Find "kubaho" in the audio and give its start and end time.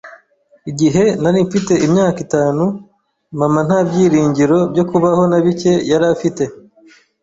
4.89-5.21